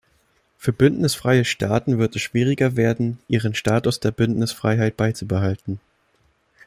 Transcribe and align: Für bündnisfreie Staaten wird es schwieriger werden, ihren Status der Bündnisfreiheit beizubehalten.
Für 0.57 0.73
bündnisfreie 0.73 1.45
Staaten 1.45 1.99
wird 1.99 2.15
es 2.15 2.23
schwieriger 2.23 2.75
werden, 2.75 3.19
ihren 3.27 3.53
Status 3.53 3.99
der 3.99 4.09
Bündnisfreiheit 4.09 4.97
beizubehalten. 4.97 5.79